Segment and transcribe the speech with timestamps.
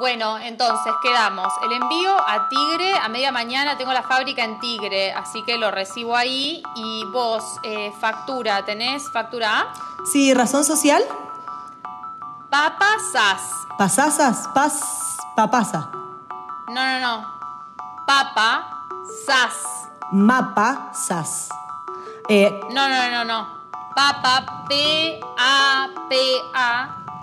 [0.00, 1.46] Bueno, entonces quedamos.
[1.62, 5.70] El envío a Tigre, a media mañana tengo la fábrica en Tigre, así que lo
[5.70, 6.62] recibo ahí.
[6.74, 9.66] Y vos, eh, factura, ¿tenés factura A?
[10.10, 11.02] Sí, razón social.
[12.48, 13.42] Papasas.
[13.76, 14.80] Pasasas, pas,
[15.36, 15.90] papasa.
[16.68, 17.40] No, no, no.
[18.06, 18.86] Papa,
[19.26, 19.54] sas.
[20.12, 21.48] Mapa, sas.
[22.28, 23.60] Eh, No, no, no, no.
[23.94, 25.28] Papa, P-A-P-A,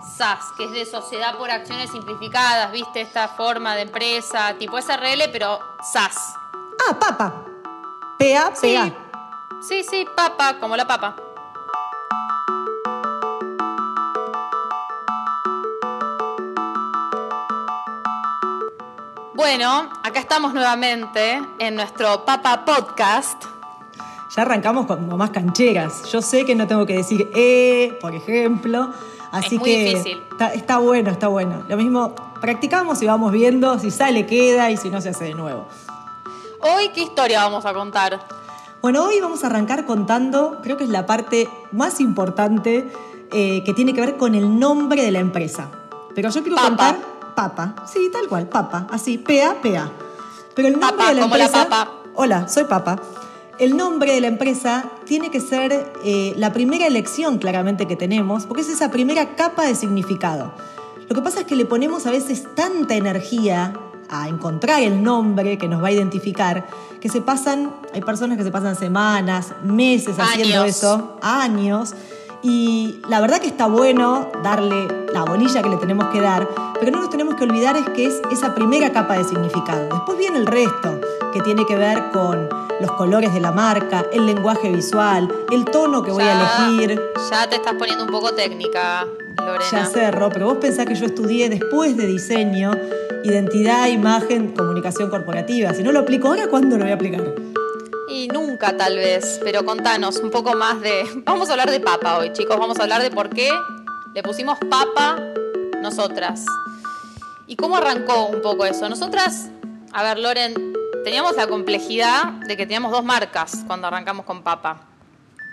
[0.02, 3.02] SAS, que es de Sociedad por Acciones Simplificadas, ¿viste?
[3.02, 5.60] Esta forma de empresa, tipo SRL, pero
[5.92, 6.16] SAS.
[6.90, 7.44] ah, papa.
[8.20, 8.76] PA, Sí.
[8.76, 8.92] PA.
[9.62, 11.16] Sí, sí, papa, como la papa.
[19.34, 23.44] Bueno, acá estamos nuevamente en nuestro Papa Podcast.
[24.36, 26.04] Ya arrancamos como más cancheras.
[26.12, 28.92] Yo sé que no tengo que decir eh, por ejemplo.
[29.40, 30.24] Así Es muy que difícil.
[30.32, 31.64] Está, está bueno, está bueno.
[31.68, 35.34] Lo mismo, practicamos y vamos viendo si sale, queda y si no se hace de
[35.34, 35.66] nuevo.
[36.62, 38.20] Hoy, ¿qué historia vamos a contar?
[38.82, 42.92] Bueno, hoy vamos a arrancar contando, creo que es la parte más importante
[43.32, 45.70] eh, que tiene que ver con el nombre de la empresa.
[46.16, 46.68] Pero yo quiero Papa.
[46.70, 46.98] contar
[47.36, 47.76] Papa.
[47.86, 48.88] Sí, tal cual, Papa.
[48.92, 49.90] Así, PA, PA.
[50.56, 51.70] Pero el nombre Papa, de la como la empresa.
[51.70, 51.92] papa.
[52.16, 52.96] Hola, soy Papa.
[53.60, 58.46] El nombre de la empresa tiene que ser eh, la primera elección claramente que tenemos,
[58.46, 60.54] porque es esa primera capa de significado.
[61.10, 63.74] Lo que pasa es que le ponemos a veces tanta energía
[64.10, 66.68] a encontrar el nombre que nos va a identificar,
[67.02, 71.96] que se pasan, hay personas que se pasan semanas, meses haciendo eso, años,
[72.44, 76.48] y la verdad que está bueno darle la bolilla que le tenemos que dar,
[76.80, 79.90] pero no nos tenemos que olvidar es que es esa primera capa de significado.
[79.92, 81.02] Después viene el resto,
[81.38, 82.50] que tiene que ver con
[82.82, 87.00] los colores de la marca, el lenguaje visual, el tono que voy a elegir.
[87.30, 89.06] Ya te estás poniendo un poco técnica,
[89.38, 89.66] Lorena.
[89.72, 92.72] Ya sé, Ro, pero vos pensás que yo estudié después de diseño,
[93.24, 95.74] identidad, imagen, comunicación corporativa.
[95.76, 97.36] Si no lo aplico ahora, ¿cuándo lo voy a aplicar?
[98.10, 101.04] Y nunca tal vez, pero contanos un poco más de...
[101.24, 102.58] Vamos a hablar de papa hoy, chicos.
[102.58, 103.52] Vamos a hablar de por qué
[104.16, 105.20] le pusimos papa
[105.84, 106.44] nosotras.
[107.46, 108.90] ¿Y cómo arrancó un poco eso?
[108.90, 109.50] Nosotras,
[109.94, 114.82] a ver, Loren, teníamos la complejidad de que teníamos dos marcas cuando arrancamos con papa.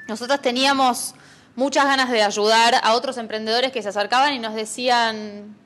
[0.08, 1.14] Nosotras teníamos
[1.54, 5.56] muchas ganas de ayudar a otros emprendedores que se acercaban y nos decían,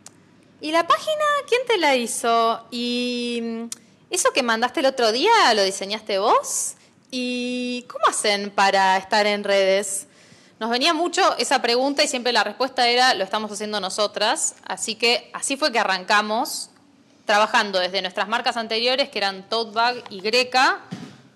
[0.60, 2.66] ¿y la página quién te la hizo?
[2.70, 3.64] ¿Y mm,
[4.10, 6.74] eso que mandaste el otro día lo diseñaste vos?
[7.10, 10.06] ¿Y cómo hacen para estar en redes?
[10.60, 14.54] Nos venía mucho esa pregunta y siempre la respuesta era, lo estamos haciendo nosotras.
[14.66, 16.68] Así que así fue que arrancamos
[17.28, 20.78] trabajando desde nuestras marcas anteriores, que eran Tote Bag y Greca,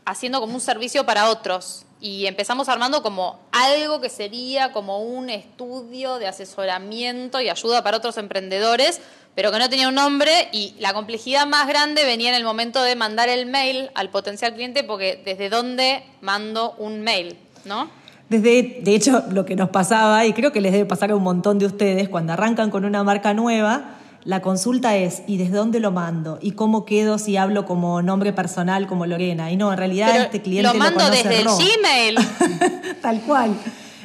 [0.07, 1.85] haciendo como un servicio para otros.
[2.01, 7.99] Y empezamos armando como algo que sería como un estudio de asesoramiento y ayuda para
[7.99, 9.03] otros emprendedores,
[9.35, 12.83] pero que no tenía un nombre y la complejidad más grande venía en el momento
[12.83, 17.37] de mandar el mail al potencial cliente, porque desde dónde mando un mail,
[17.67, 17.91] ¿no?
[18.31, 21.23] Desde, de hecho, lo que nos pasaba, y creo que les debe pasar a un
[21.23, 25.81] montón de ustedes, cuando arrancan con una marca nueva, la consulta es, ¿y desde dónde
[25.81, 26.39] lo mando?
[26.41, 29.51] ¿Y cómo quedo si hablo como nombre personal, como Lorena?
[29.51, 31.59] Y no, en realidad Pero este cliente lo mando conoce desde el Ro.
[31.59, 32.19] Gmail.
[33.03, 33.57] Tal cual.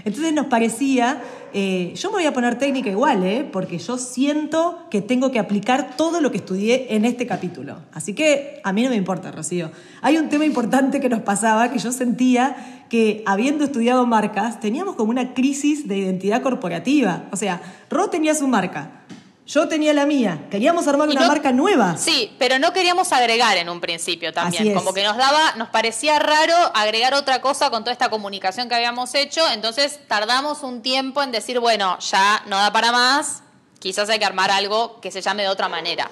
[0.06, 1.22] Entonces nos parecía,
[1.54, 3.48] eh, yo me voy a poner técnica igual, ¿eh?
[3.52, 7.80] porque yo siento que tengo que aplicar todo lo que estudié en este capítulo.
[7.94, 9.70] Así que a mí no me importa, Rocío.
[10.02, 14.96] Hay un tema importante que nos pasaba, que yo sentía que habiendo estudiado marcas, teníamos
[14.96, 17.26] como una crisis de identidad corporativa.
[17.32, 19.02] O sea, Ro tenía su marca,
[19.48, 21.96] yo tenía la mía, queríamos armar Y una no- marca nueva.
[21.98, 24.74] Sí, pero no queríamos agregar en un principio también.
[24.74, 28.76] Como que nos daba, nos parecía raro agregar otra cosa con toda esta comunicación que
[28.76, 29.42] habíamos hecho.
[29.54, 33.42] Entonces tardamos un tiempo en decir, bueno, ya no da para más.
[33.80, 36.12] Quizás hay que armar algo que se llame de otra manera.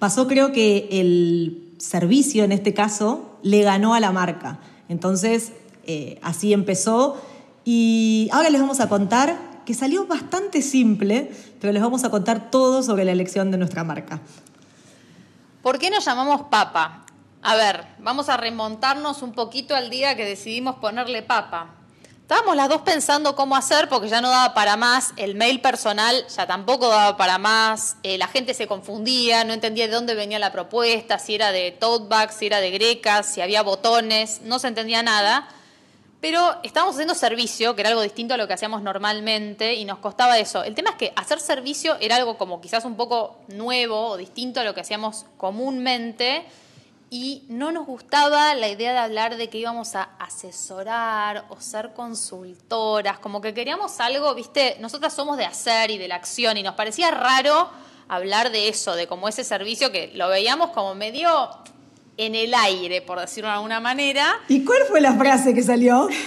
[0.00, 4.58] Pasó creo que el servicio en este caso le ganó a la marca.
[4.88, 5.52] Entonces,
[5.86, 7.22] eh, así empezó.
[7.64, 11.30] Y ahora les vamos a contar que salió bastante simple,
[11.60, 14.20] pero les vamos a contar todo sobre la elección de nuestra marca.
[15.62, 17.04] ¿Por qué nos llamamos papa?
[17.42, 21.74] A ver, vamos a remontarnos un poquito al día que decidimos ponerle papa.
[22.24, 26.26] Estábamos las dos pensando cómo hacer porque ya no daba para más, el mail personal
[26.34, 30.38] ya tampoco daba para más, eh, la gente se confundía, no entendía de dónde venía
[30.38, 34.58] la propuesta, si era de tote bags, si era de grecas, si había botones, no
[34.58, 35.48] se entendía nada.
[36.24, 39.98] Pero estábamos haciendo servicio, que era algo distinto a lo que hacíamos normalmente, y nos
[39.98, 40.64] costaba eso.
[40.64, 44.60] El tema es que hacer servicio era algo como quizás un poco nuevo o distinto
[44.60, 46.46] a lo que hacíamos comúnmente,
[47.10, 51.92] y no nos gustaba la idea de hablar de que íbamos a asesorar o ser
[51.92, 56.62] consultoras, como que queríamos algo, viste, nosotras somos de hacer y de la acción, y
[56.62, 57.68] nos parecía raro
[58.08, 61.50] hablar de eso, de como ese servicio que lo veíamos como medio
[62.16, 64.40] en el aire, por decirlo de alguna manera.
[64.48, 66.08] ¿Y cuál fue la frase que salió?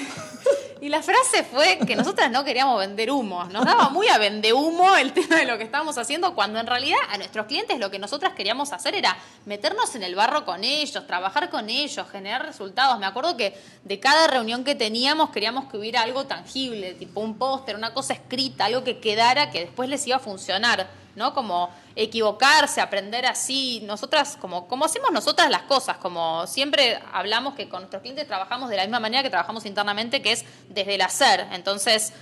[0.79, 3.43] Y la frase fue que nosotras no queríamos vender humo.
[3.45, 6.67] Nos daba muy a vender humo el tema de lo que estábamos haciendo, cuando en
[6.67, 10.63] realidad a nuestros clientes lo que nosotras queríamos hacer era meternos en el barro con
[10.63, 12.99] ellos, trabajar con ellos, generar resultados.
[12.99, 17.37] Me acuerdo que de cada reunión que teníamos queríamos que hubiera algo tangible, tipo un
[17.37, 20.87] póster, una cosa escrita, algo que quedara que después les iba a funcionar.
[21.17, 21.33] ¿No?
[21.33, 23.81] Como equivocarse, aprender así.
[23.83, 28.69] Nosotras, como, como hacemos nosotras las cosas, como siempre hablamos que con nuestros clientes trabajamos
[28.69, 31.47] de la misma manera que trabajamos internamente, que es desde el hacer.
[31.51, 32.13] Entonces,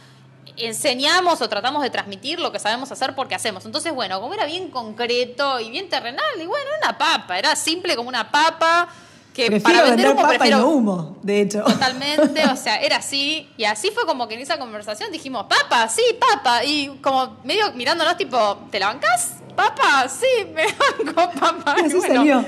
[0.57, 3.65] enseñamos o tratamos de transmitir lo que sabemos hacer porque hacemos.
[3.65, 7.97] Entonces, bueno, como era bien concreto y bien terrenal, y bueno, una papa, era simple
[7.97, 8.87] como una papa
[9.35, 11.61] que prefiero para vender, papa y no humo, de hecho.
[11.63, 13.49] Totalmente, o sea, era así.
[13.57, 16.63] Y así fue como que en esa conversación dijimos, papa, sí, papa.
[16.63, 18.37] Y como medio mirándonos, tipo,
[18.71, 19.33] ¿te la bancás?
[19.53, 20.63] Papa, sí, me
[21.05, 21.75] banco, papa.
[21.83, 22.45] Así salió.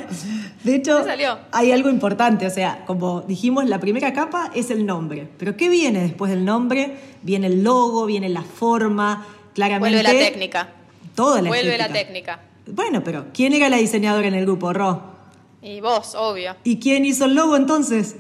[0.64, 1.06] De hecho,
[1.52, 5.28] hay algo importante, o sea, como dijimos, la primera capa es el nombre.
[5.38, 6.98] Pero ¿qué viene después del nombre?
[7.22, 9.98] Viene el logo, viene la forma, claramente.
[9.98, 10.70] Vuelve la técnica.
[11.16, 12.40] Toda la Vuelve la técnica.
[12.66, 15.17] Bueno, pero ¿quién era la diseñadora en el grupo, Ro?
[15.62, 16.56] Y vos, obvio.
[16.64, 18.16] ¿Y quién hizo el logo entonces?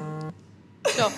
[0.97, 1.09] Yo.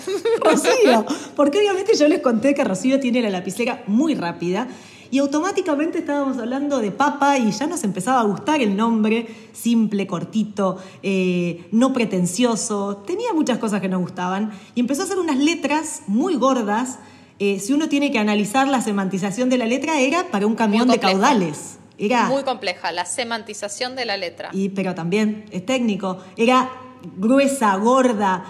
[0.44, 1.06] Rocío.
[1.36, 4.68] Porque obviamente yo les conté que Rocío tiene la lapicera muy rápida
[5.10, 10.06] y automáticamente estábamos hablando de papa y ya nos empezaba a gustar el nombre, simple,
[10.06, 15.38] cortito, eh, no pretencioso, tenía muchas cosas que nos gustaban y empezó a hacer unas
[15.38, 17.00] letras muy gordas.
[17.40, 20.86] Eh, si uno tiene que analizar la semantización de la letra, era para un camión
[20.86, 21.79] de caudales.
[22.00, 24.48] Era, Muy compleja, la semantización de la letra.
[24.52, 26.18] Y, pero también es técnico.
[26.36, 26.70] Era
[27.16, 28.42] gruesa, gorda,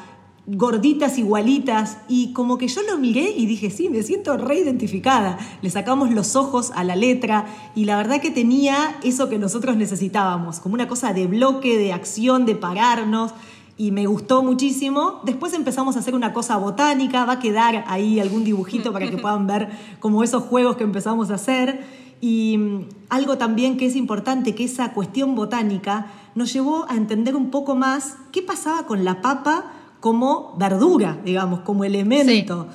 [0.46, 1.98] gorditas igualitas.
[2.08, 5.36] Y como que yo lo miré y dije, sí, me siento reidentificada.
[5.62, 9.76] Le sacamos los ojos a la letra y la verdad que tenía eso que nosotros
[9.76, 13.32] necesitábamos, como una cosa de bloque, de acción, de pararnos
[13.80, 15.22] y me gustó muchísimo.
[15.24, 19.16] Después empezamos a hacer una cosa botánica, va a quedar ahí algún dibujito para que
[19.18, 19.70] puedan ver
[20.00, 22.09] como esos juegos que empezamos a hacer.
[22.20, 27.36] Y mm, algo también que es importante, que esa cuestión botánica nos llevó a entender
[27.36, 32.68] un poco más qué pasaba con la papa como verdura, digamos, como elemento.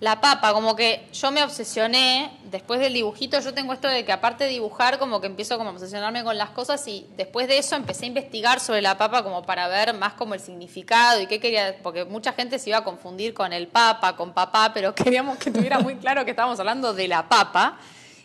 [0.00, 4.12] La papa, como que yo me obsesioné, después del dibujito, yo tengo esto de que
[4.12, 7.56] aparte de dibujar, como que empiezo como a obsesionarme con las cosas y después de
[7.56, 11.26] eso empecé a investigar sobre la papa como para ver más como el significado y
[11.26, 14.94] qué quería, porque mucha gente se iba a confundir con el papa, con papá, pero
[14.96, 17.78] queríamos que tuviera muy claro que estábamos hablando de la papa.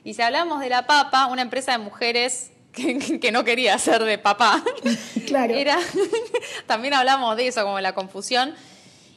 [0.09, 4.17] Y si hablamos de la papa, una empresa de mujeres que, no quería ser de
[4.17, 4.63] papá,
[5.27, 5.53] claro.
[5.53, 5.77] Era,
[6.65, 8.55] también hablamos de eso, como la confusión.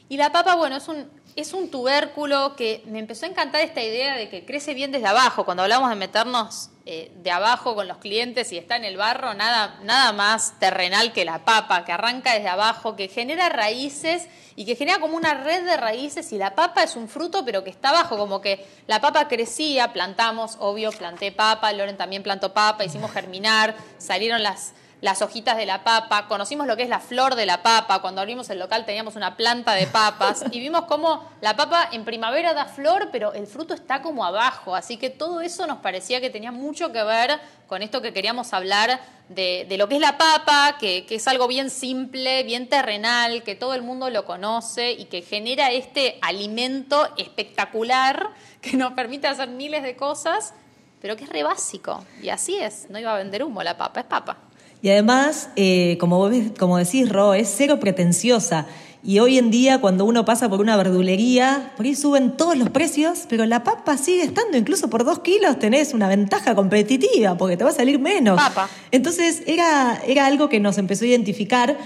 [0.07, 3.81] Y la papa, bueno, es un, es un tubérculo que me empezó a encantar esta
[3.81, 5.45] idea de que crece bien desde abajo.
[5.45, 9.33] Cuando hablamos de meternos eh, de abajo con los clientes y está en el barro,
[9.33, 14.27] nada, nada más terrenal que la papa, que arranca desde abajo, que genera raíces
[14.57, 17.63] y que genera como una red de raíces y la papa es un fruto pero
[17.63, 22.53] que está abajo, como que la papa crecía, plantamos, obvio, planté papa, Loren también plantó
[22.53, 24.73] papa, hicimos germinar, salieron las
[25.03, 28.21] las hojitas de la papa, conocimos lo que es la flor de la papa, cuando
[28.21, 32.53] abrimos el local teníamos una planta de papas y vimos cómo la papa en primavera
[32.53, 36.29] da flor, pero el fruto está como abajo, así que todo eso nos parecía que
[36.29, 40.77] tenía mucho que ver con esto que queríamos hablar de, lo que es la papa,
[40.79, 45.05] que, que es algo bien simple, bien terrenal, que todo el mundo lo conoce y
[45.05, 48.29] que genera este alimento espectacular
[48.61, 50.53] que nos permite hacer miles de cosas
[51.01, 52.05] pero que es re básico.
[52.21, 54.37] Y así es, no iba a vender humo la papa, es papa.
[54.83, 58.67] Y además, eh, como, como decís, Ro, es cero pretenciosa.
[59.01, 62.69] Y hoy en día, cuando uno pasa por una verdulería, por ahí suben todos los
[62.69, 67.55] precios, pero la papa sigue estando, incluso por dos kilos tenés una ventaja competitiva, porque
[67.55, 68.35] te va a salir menos.
[68.35, 68.69] Papa.
[68.91, 71.77] Entonces, era, era algo que nos empezó a identificar.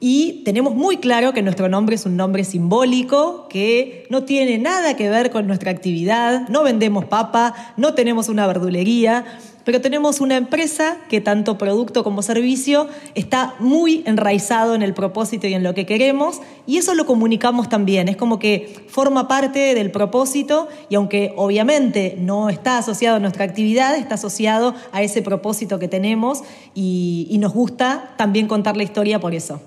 [0.00, 4.96] Y tenemos muy claro que nuestro nombre es un nombre simbólico, que no tiene nada
[4.96, 9.26] que ver con nuestra actividad, no vendemos papa, no tenemos una verdulería,
[9.68, 15.46] pero tenemos una empresa que tanto producto como servicio está muy enraizado en el propósito
[15.46, 19.74] y en lo que queremos y eso lo comunicamos también, es como que forma parte
[19.74, 25.20] del propósito y aunque obviamente no está asociado a nuestra actividad, está asociado a ese
[25.20, 26.44] propósito que tenemos
[26.74, 29.60] y, nos gusta también contar la historia por eso.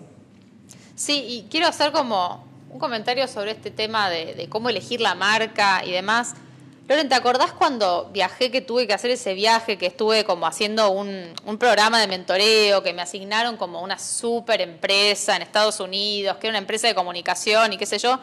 [0.95, 5.85] Sí, y quiero hacer como un comentario sobre este tema de cómo elegir la marca
[5.85, 6.33] y demás.
[6.91, 10.89] Loren, ¿te acordás cuando viajé que tuve que hacer ese viaje, que estuve como haciendo
[10.89, 16.47] un, programa de mentoreo, que me asignaron como una súper empresa en Estados Unidos, que
[16.47, 18.19] era una empresa de comunicación y qué sé yo?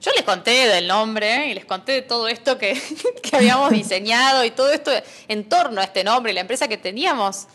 [0.00, 2.76] Yo les conté del nombre y les conté de todo esto que,
[3.22, 4.90] que habíamos diseñado y todo esto
[5.28, 7.46] en torno a este nombre y la empresa que teníamos.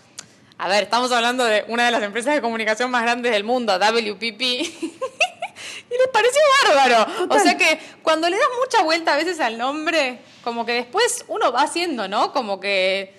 [0.57, 3.77] A ver, estamos hablando de una de las empresas de comunicación más grandes del mundo,
[3.77, 4.41] WPP.
[5.89, 7.05] y les pareció bárbaro.
[7.29, 11.25] O sea que cuando le das mucha vuelta a veces al nombre, como que después
[11.27, 12.33] uno va haciendo, ¿no?
[12.33, 13.15] Como que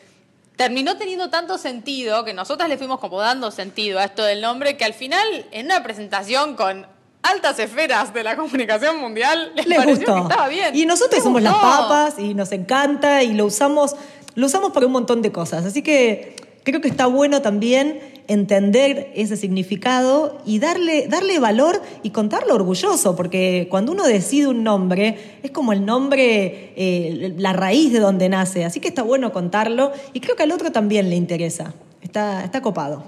[0.57, 4.77] terminó teniendo tanto sentido que nosotras le fuimos como dando sentido a esto del nombre
[4.77, 6.87] que al final en una presentación con
[7.23, 10.15] altas esferas de la comunicación mundial les, pareció gustó.
[10.15, 10.77] que estaba bien.
[10.77, 13.95] Y nosotros Les somos las papas y nos encanta y lo usamos,
[14.35, 15.65] lo usamos para un montón de cosas.
[15.65, 22.11] Así que creo que está bueno también entender ese significado y darle, darle valor y
[22.11, 27.93] contarlo orgulloso, porque cuando uno decide un nombre, es como el nombre, eh, la raíz
[27.93, 28.65] de donde nace.
[28.65, 31.73] Así que está bueno contarlo y creo que al otro también le interesa.
[32.03, 33.03] Está, está copado.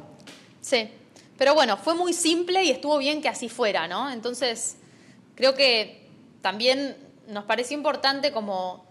[0.63, 0.89] Sí,
[1.37, 4.11] pero bueno, fue muy simple y estuvo bien que así fuera, ¿no?
[4.11, 4.77] Entonces,
[5.35, 6.09] creo que
[6.41, 6.97] también
[7.29, 8.85] nos pareció importante como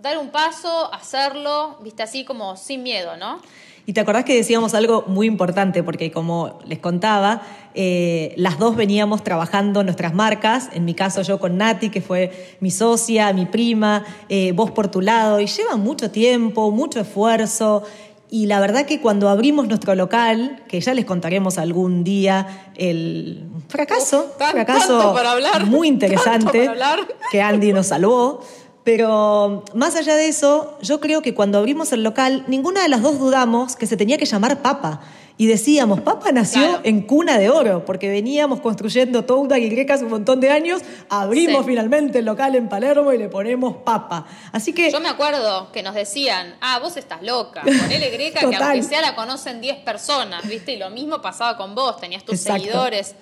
[0.00, 3.40] dar un paso, hacerlo, viste, así como sin miedo, ¿no?
[3.88, 7.42] Y te acordás que decíamos algo muy importante, porque como les contaba,
[7.74, 12.56] eh, las dos veníamos trabajando nuestras marcas, en mi caso yo con Nati, que fue
[12.58, 17.84] mi socia, mi prima, eh, vos por tu lado, y lleva mucho tiempo, mucho esfuerzo.
[18.28, 23.44] Y la verdad que cuando abrimos nuestro local, que ya les contaremos algún día el
[23.68, 27.08] fracaso, Uf, tan- fracaso para hablar, muy interesante tanto para hablar.
[27.30, 28.40] que Andy nos salvó.
[28.86, 33.02] Pero más allá de eso, yo creo que cuando abrimos el local, ninguna de las
[33.02, 35.00] dos dudamos que se tenía que llamar Papa.
[35.36, 36.80] Y decíamos, Papa nació Claro.
[36.84, 40.82] en cuna de oro, porque veníamos construyendo toda una Y hace un montón de años,
[41.10, 41.70] abrimos Sí.
[41.70, 44.24] finalmente el local en Palermo y le ponemos Papa.
[44.52, 47.62] Así que Yo me acuerdo que nos decían, ah, vos estás loca,
[48.00, 50.74] ponele greca que aunque sea la conocen 10 personas, ¿viste?
[50.74, 52.62] Y lo mismo pasaba con vos, tenías tus Exacto.
[52.62, 53.16] seguidores.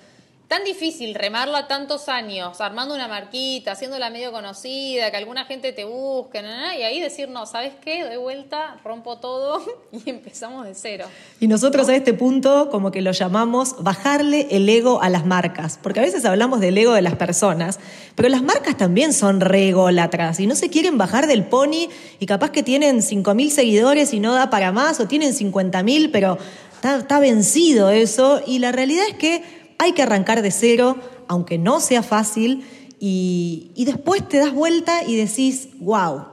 [0.55, 5.83] Tan difícil remarla tantos años, armando una marquita, haciéndola medio conocida, que alguna gente te
[5.83, 6.41] busque,
[6.79, 8.05] y ahí decir, no, ¿sabes qué?
[8.05, 11.07] Doy vuelta, rompo todo y empezamos de cero.
[11.41, 15.77] Y nosotros a este punto como que lo llamamos bajarle el ego a las marcas,
[15.83, 17.81] porque a veces hablamos del ego de las personas,
[18.15, 22.25] pero las marcas también son re ególatras y no se quieren bajar del pony y
[22.27, 26.37] capaz que tienen 5.000 seguidores y no da para más, o tienen 50.000, pero
[26.75, 31.57] está, está vencido eso y la realidad es que hay que arrancar de cero, aunque
[31.57, 32.65] no sea fácil,
[32.99, 36.25] y, y después te das vuelta y decís, wow,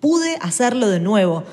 [0.00, 1.44] pude hacerlo de nuevo.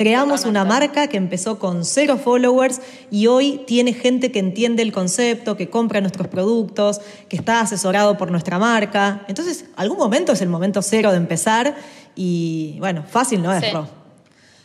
[0.00, 2.80] Creamos una marca que empezó con cero followers
[3.10, 8.16] y hoy tiene gente que entiende el concepto, que compra nuestros productos, que está asesorado
[8.16, 9.26] por nuestra marca.
[9.28, 11.76] Entonces, algún momento es el momento cero de empezar
[12.16, 13.72] y, bueno, fácil no es, Sí.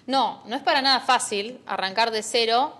[0.07, 2.73] No, no es para nada fácil arrancar de cero.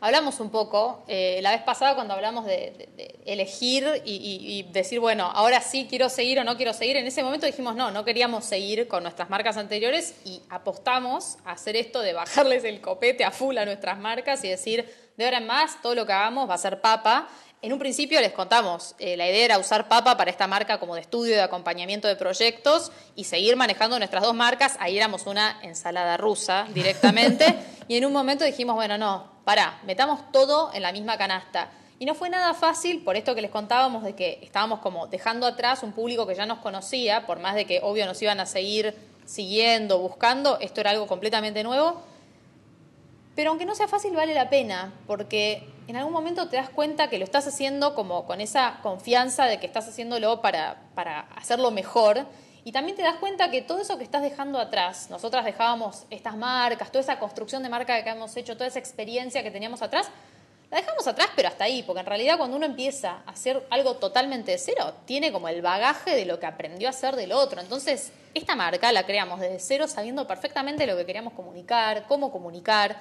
[0.00, 5.00] Hablamos un poco eh, la vez pasada cuando hablamos de, elegir y, y- y decir,
[5.00, 6.96] bueno, ahora sí quiero seguir o no quiero seguir.
[6.96, 11.52] En ese momento dijimos, no, no queríamos seguir con nuestras marcas anteriores y apostamos a
[11.52, 15.38] hacer esto de bajarles el copete a full a nuestras marcas y decir, de ahora
[15.38, 17.28] en más, todo lo que hagamos va a ser papa.
[17.60, 20.94] En un principio les contamos, eh, la idea era usar Papa para esta marca como
[20.94, 24.76] de estudio de acompañamiento de proyectos y seguir manejando nuestras dos marcas.
[24.78, 27.58] Ahí éramos una ensalada rusa directamente.
[27.88, 31.72] y en un momento dijimos, bueno, no, pará, metamos todo en la misma canasta.
[31.98, 35.44] Y no fue nada fácil por esto que les contábamos de que estábamos como dejando
[35.44, 38.46] atrás un público que ya nos conocía, por más de que obvio nos iban a
[38.46, 38.94] seguir
[39.26, 42.00] siguiendo, buscando, esto era algo completamente nuevo.
[43.34, 47.08] Pero aunque no sea fácil, vale la pena, porque en algún momento te das cuenta
[47.08, 51.70] que lo estás haciendo como con esa confianza de que estás haciéndolo para, para hacerlo
[51.70, 52.26] mejor.
[52.62, 56.36] Y también te das cuenta que todo eso que estás dejando atrás, nosotras dejábamos estas
[56.36, 60.10] marcas, toda esa construcción de marca que hemos hecho, toda esa experiencia que teníamos atrás,
[60.70, 63.94] la dejamos atrás, pero hasta ahí, porque en realidad cuando uno empieza a hacer algo
[63.94, 67.62] totalmente de cero, tiene como el bagaje de lo que aprendió a hacer del otro.
[67.62, 72.98] Entonces, esta marca la creamos desde cero sabiendo perfectamente lo que queríamos comunicar, cómo comunicar.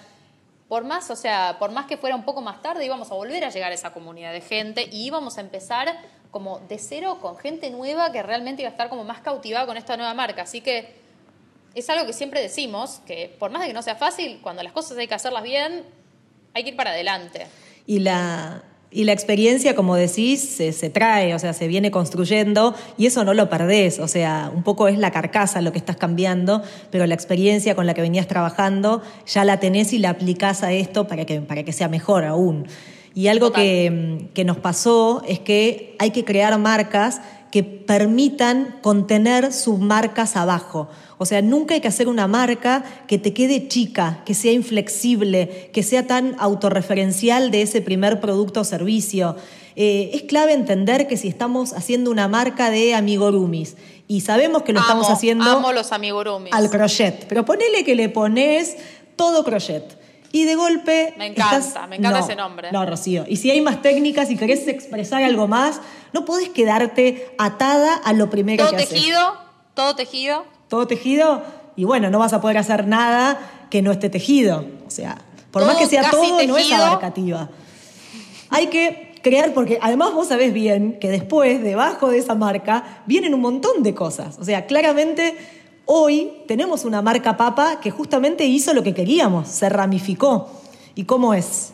[0.67, 3.45] Por más, o sea, por más que fuera un poco más tarde, íbamos a volver
[3.45, 5.97] a llegar a esa comunidad de gente y íbamos a empezar
[6.31, 9.77] como de cero con gente nueva que realmente iba a estar como más cautivada con
[9.77, 10.41] esta nueva marca.
[10.41, 10.93] Así que
[11.74, 14.74] es algo que siempre decimos, que por más de que no sea fácil, cuando las
[14.74, 15.86] cosas hay que hacerlas bien,
[16.53, 17.47] hay que ir para adelante.
[17.86, 22.74] Y la, y la experiencia, como decís, se, se trae, o sea, se viene construyendo
[22.98, 24.00] y eso no lo perdés.
[24.00, 27.86] O sea, un poco es la carcasa lo que estás cambiando, pero la experiencia con
[27.86, 31.63] la que venías trabajando ya la tenés y la aplicás a esto para que, para
[31.63, 32.65] que sea mejor aún.
[33.13, 37.20] Y algo que, que nos pasó es que hay que crear marcas
[37.51, 40.89] que permitan contener submarcas abajo.
[41.18, 45.72] O sea, nunca hay que hacer una marca que te quede chica, que sea inflexible,
[45.74, 49.36] que sea tan autorreferencial de ese primer producto o servicio.
[49.75, 53.77] Eh, es clave entender que si estamos haciendo una marca de amigurumis
[54.08, 56.54] y sabemos que lo Amo, estamos haciendo amo los amigurumis.
[56.54, 58.77] al crochet, pero ponele que le pones
[59.16, 59.98] todo crochet.
[60.38, 61.13] Y de golpe.
[61.17, 62.72] Me encanta, estás- me encanta No, ese nombre.
[62.72, 63.25] No, Rocío.
[63.27, 65.82] Y si hay más técnicas y querés expresar algo más,
[66.13, 68.89] no podés quedarte atada a lo primero Todo que haces.
[68.89, 69.20] tejido,
[69.74, 70.46] todo tejido.
[70.67, 71.44] Todo tejido,
[71.75, 73.39] y bueno, no vas a poder hacer nada
[73.72, 74.65] que no esté tejido.
[74.86, 75.17] O sea,
[75.51, 76.86] por Todo más que sea todo, no es tejido.
[76.86, 77.50] abarcativa.
[78.50, 83.34] Hay que crear, porque además vos sabés bien que después, debajo de esa marca, vienen
[83.34, 84.38] un montón de cosas.
[84.39, 85.36] O sea, claramente
[85.88, 90.51] hoy tenemos una marca papa que justamente hizo lo que queríamos, se ramificó.
[90.94, 91.74] ¿Y cómo es?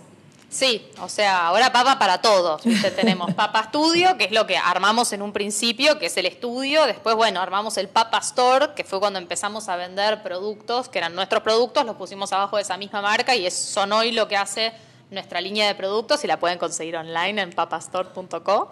[0.53, 2.62] Sí, o sea, ahora papa para todos.
[2.96, 6.86] Tenemos Papa Studio, que es lo que armamos en un principio, que es el estudio.
[6.86, 11.15] Después, bueno, armamos el Papa Store, que fue cuando empezamos a vender productos, que eran
[11.15, 14.38] nuestros productos, los pusimos abajo de esa misma marca y es, son hoy lo que
[14.38, 14.74] hace
[15.12, 18.72] nuestra línea de productos y la pueden conseguir online en papastore.co.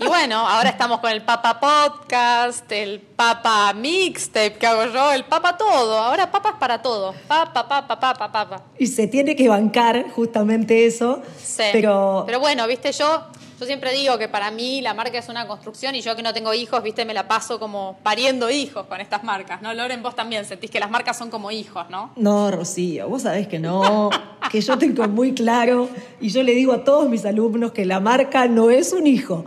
[0.00, 5.24] Y bueno, ahora estamos con el Papa Podcast, el Papa Mixtape que hago yo, el
[5.24, 5.98] Papa todo.
[5.98, 7.14] Ahora papas para todo.
[7.28, 8.62] Papa, papa, papa, papa.
[8.78, 11.22] Y se tiene que bancar justamente eso.
[11.42, 11.62] Sí.
[11.72, 13.26] Pero, bueno, viste, yo,
[13.58, 16.34] yo siempre digo que para mí la marca es una construcción y yo que no
[16.34, 19.72] tengo hijos, viste, me la paso como pariendo hijos con estas marcas, ¿no?
[19.72, 22.10] Loren, vos también sentís que las marcas son como hijos, ¿no?
[22.16, 24.10] No, Rocío, vos sabés que no,
[24.50, 25.88] que yo tengo muy claro
[26.20, 29.46] y yo le digo a todos mis alumnos que la marca no es un hijo.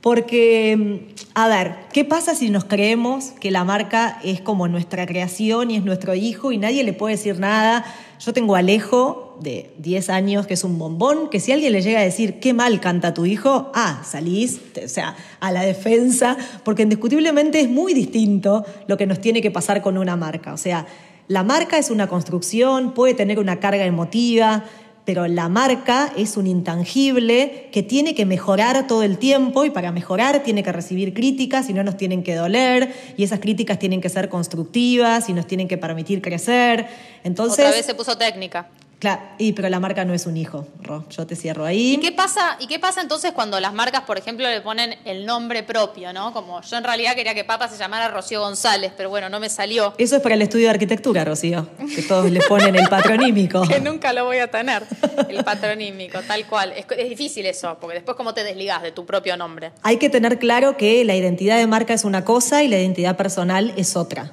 [0.00, 5.70] Porque, a ver, ¿qué pasa si nos creemos que la marca es como nuestra creación
[5.70, 7.84] y es nuestro hijo y nadie le puede decir nada?
[8.20, 12.00] Yo tengo Alejo, de 10 años, que es un bombón, que si alguien le llega
[12.00, 16.82] a decir qué mal canta tu hijo, ah, salís, o sea, a la defensa, porque
[16.82, 20.52] indiscutiblemente es muy distinto lo que nos tiene que pasar con una marca.
[20.52, 20.86] O sea,
[21.28, 24.64] la marca es una construcción, puede tener una carga emotiva,
[25.04, 29.92] pero la marca es un intangible que tiene que mejorar todo el tiempo y para
[29.92, 34.00] mejorar tiene que recibir críticas y no nos tienen que doler y esas críticas tienen
[34.00, 36.86] que ser constructivas y nos tienen que permitir crecer.
[37.24, 38.68] Entonces, Otra vez se puso técnica.
[39.00, 41.98] Claro, y, pero la marca no es un hijo, Ro, yo te cierro ¿Y ahí.
[41.98, 45.64] qué pasa, ¿Y qué pasa entonces cuando las marcas, por ejemplo, le ponen el nombre
[45.64, 46.32] propio, ¿no?
[46.32, 49.48] Como yo en realidad quería que Papa se llamara Rocío González, pero bueno, no me
[49.48, 49.94] salió.
[49.98, 53.62] Eso es para el estudio de arquitectura, Rocío, que todos le ponen el patronímico.
[53.70, 54.82] Que nunca lo voy a tener,
[55.28, 56.72] el patronímico, tal cual.
[56.76, 59.72] Es, es difícil eso, porque después cómo te desligás de tu propio nombre.
[59.82, 63.16] Hay que tener claro que la identidad de marca es una cosa y la identidad
[63.16, 64.32] personal es otra.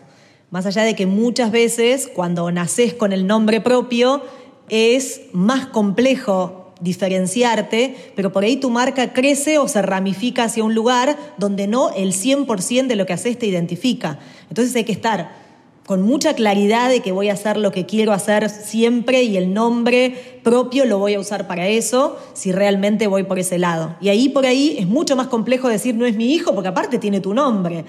[0.50, 4.24] Más allá de que muchas veces cuando naces con el nombre propio
[4.70, 10.76] es más complejo diferenciarte, pero por ahí tu marca crece o se ramifica hacia un
[10.76, 14.20] lugar donde no el 100% de lo que haces te identifica.
[14.50, 15.48] Entonces hay que estar
[15.88, 19.54] con mucha claridad de que voy a hacer lo que quiero hacer siempre y el
[19.54, 23.96] nombre propio lo voy a usar para eso si realmente voy por ese lado.
[24.02, 27.00] Y ahí por ahí es mucho más complejo decir no es mi hijo porque aparte
[27.00, 27.86] tiene tu nombre.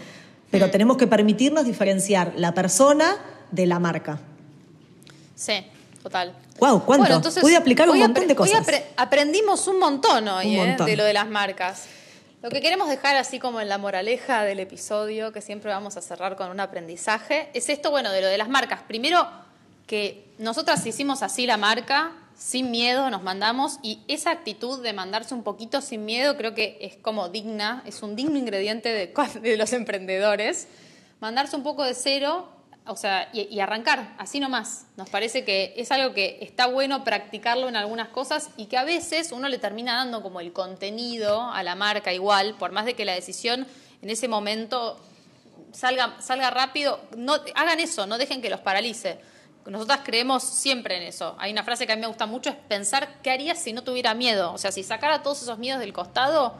[0.50, 3.16] Pero tenemos que permitirnos diferenciar la persona
[3.50, 4.20] de la marca.
[5.34, 5.54] Sí,
[6.08, 6.32] total.
[6.58, 7.20] Guau, ¿cuánto?
[7.40, 8.66] Pude aplicar un montón de cosas.
[8.66, 10.76] Hoy aprendimos un montón hoy, Un ¿eh?
[10.78, 11.84] de lo de las marcas.
[12.42, 16.00] Lo que queremos dejar así como en la moraleja del episodio, que siempre vamos a
[16.00, 18.80] cerrar con un aprendizaje, es esto, bueno, de lo de las marcas.
[18.86, 19.28] Primero,
[19.86, 25.34] que nosotras hicimos así la marca, sin miedo, nos mandamos, y esa actitud de mandarse
[25.34, 29.56] un poquito sin miedo creo que es como digna, es un digno ingrediente de, de
[29.56, 30.68] los emprendedores.
[31.20, 32.48] Mandarse un poco de cero
[32.88, 34.86] o sea, y, arrancar, así nomás.
[34.96, 38.84] Nos parece que es algo que está bueno practicarlo en algunas cosas y que a
[38.84, 42.94] veces uno le termina dando como el contenido a la marca igual, por más de
[42.94, 43.66] que la decisión
[44.00, 44.98] en ese momento
[45.72, 49.20] salga, salga rápido, no, hagan eso, no dejen que los paralice.
[49.66, 51.36] Nosotras creemos siempre en eso.
[51.38, 53.82] Hay una frase que a mí me gusta mucho, es pensar qué haría si no
[53.82, 54.52] tuviera miedo.
[54.54, 56.54] O sea, si sacara todos esos miedos del costado,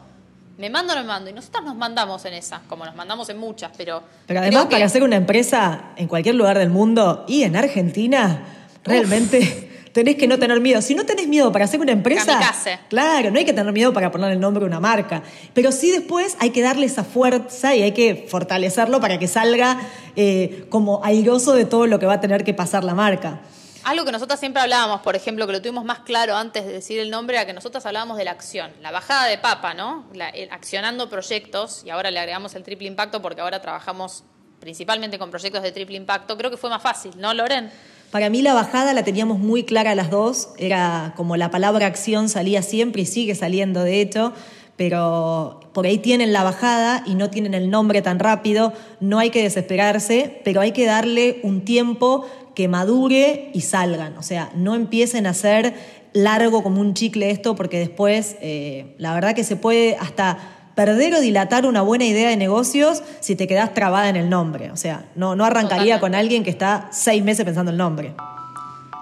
[0.59, 1.31] me mando o no me mando.
[1.31, 4.03] Y nosotras nos mandamos en esa, como nos mandamos en muchas, pero...
[4.27, 8.45] Pero además, que- para hacer una empresa en cualquier lugar del mundo y en Argentina,
[8.85, 10.83] realmente tenés que no tener miedo.
[10.83, 12.79] Si no tenés miedo para hacer una empresa, Kamikaze.
[12.89, 15.23] claro, no hay que tener miedo para poner el nombre de una marca.
[15.55, 19.79] Pero sí después hay que darle esa fuerza y hay que fortalecerlo para que salga
[20.17, 23.41] eh, como airoso de todo lo que va a tener que pasar la marca.
[23.89, 26.99] Algo que nosotras siempre hablábamos, por ejemplo, que lo tuvimos más claro antes de decir
[26.99, 30.05] el nombre, era que nosotras hablábamos de la acción, la bajada de papa, ¿no?
[30.35, 34.25] El- accionando proyectos, y ahora le agregamos el triple impacto porque ahora trabajamos
[34.61, 36.37] principalmente con proyectos de triple impacto.
[36.37, 37.71] Creo que fue más fácil, ¿no, Loren?
[38.11, 42.29] Para mí la bajada la teníamos muy clara las dos, era como la palabra acción
[42.29, 44.35] salía siempre y sigue saliendo de hecho,
[44.79, 49.31] pero por ahí tienen la bajada y no tienen el nombre tan rápido, no hay
[49.31, 54.77] que desesperarse, pero hay que darle un tiempo que madure y salgan, o sea, no
[54.77, 55.75] empiecen a hacer
[56.13, 60.39] largo como un chicle esto porque después eh, la verdad que se puede hasta
[60.77, 64.71] perder o dilatar una buena idea de negocios si te quedas trabada en el nombre.
[64.71, 66.01] O sea, no, no arrancaría Totalmente.
[66.01, 68.15] con alguien que está seis meses pensando el nombre.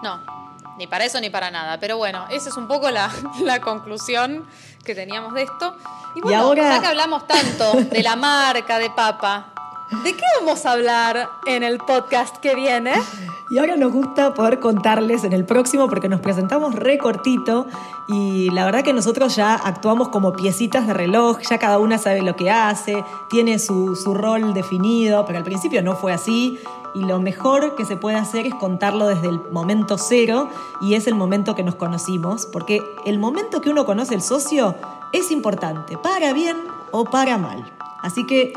[0.03, 0.21] No,
[0.79, 1.79] ni para eso ni para nada.
[1.79, 3.11] Pero bueno, esa es un poco la,
[3.45, 4.47] la conclusión
[4.87, 5.75] que teníamos de esto.
[6.15, 9.47] Y bueno, ahora- ya que hablamos tanto de la marca de Papa,
[10.05, 12.93] ¿de qué vamos a hablar en el podcast que viene?
[13.51, 17.67] Y ahora nos gusta poder contarles en el próximo porque nos presentamos re cortito
[18.09, 22.23] y la verdad que nosotros ya actuamos como piecitas de reloj, ya cada una sabe
[22.23, 26.59] lo que hace, tiene su, su rol definido, pero al principio no fue así
[26.97, 30.49] y lo mejor que se puede hacer es contarlo desde el momento cero
[30.81, 34.75] y es el momento que nos conocimos, porque el momento que uno conoce el socio
[35.13, 36.57] es importante, para bien
[36.93, 37.71] o para mal.
[38.03, 38.55] Así que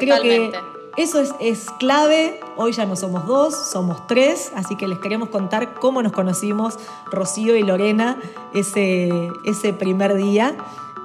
[0.00, 0.52] creo que
[0.96, 2.40] eso es, es clave.
[2.56, 6.78] Hoy ya no somos dos, somos tres, así que les queremos contar cómo nos conocimos
[7.12, 8.18] Rocío y Lorena
[8.52, 10.56] ese, ese primer día.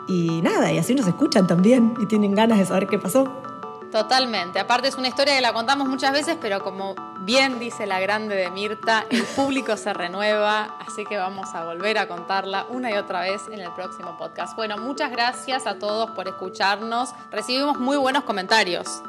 [0.08, 3.50] Y nada, y así nos escuchan también y tienen ganas de saber qué pasó.
[3.91, 4.60] Totalmente.
[4.60, 8.36] Aparte es una historia que la contamos muchas veces, pero como bien dice la grande
[8.36, 12.93] de Mirta, el público se renueva, así que vamos a volver a contarla una y
[12.93, 14.56] otra vez en el próximo podcast.
[14.56, 17.10] Bueno, muchas gracias a todos por escucharnos.
[17.32, 19.01] Recibimos muy buenos comentarios.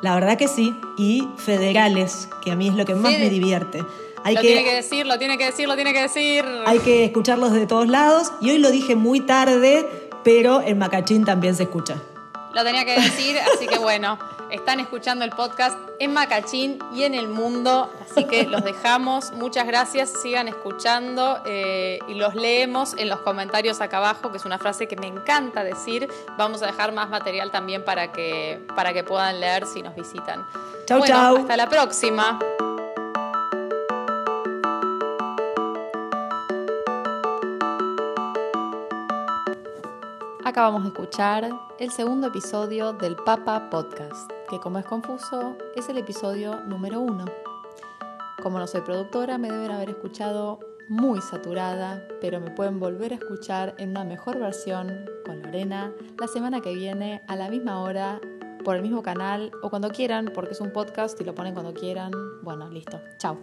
[0.00, 0.74] La verdad que sí.
[0.96, 3.84] Y federales, que a mí es lo que más Fede- me divierte.
[4.24, 6.44] Hay lo que, tiene que decir, lo tiene que decir, lo tiene que decir.
[6.66, 8.32] hay que escucharlos de todos lados.
[8.40, 11.96] Y hoy lo dije muy tarde, pero en Macachín también se escucha.
[12.54, 14.18] Lo tenía que decir, así que bueno,
[14.50, 19.32] están escuchando el podcast en Macachín y en el mundo, así que los dejamos.
[19.32, 24.44] Muchas gracias, sigan escuchando eh, y los leemos en los comentarios acá abajo, que es
[24.44, 26.08] una frase que me encanta decir.
[26.36, 30.46] Vamos a dejar más material también para que, para que puedan leer si nos visitan.
[30.86, 31.36] Chau, Bueno, chau.
[31.38, 32.38] Hasta la próxima.
[40.52, 45.96] Acabamos de escuchar el segundo episodio del Papa Podcast, que como es confuso, es el
[45.96, 47.24] episodio número uno.
[48.42, 50.60] Como no soy productora, me deben haber escuchado
[50.90, 56.26] muy saturada, pero me pueden volver a escuchar en una mejor versión con Lorena la
[56.26, 58.20] semana que viene a la misma hora,
[58.62, 61.72] por el mismo canal o cuando quieran, porque es un podcast y lo ponen cuando
[61.72, 62.12] quieran.
[62.42, 63.00] Bueno, listo.
[63.16, 63.40] Chao.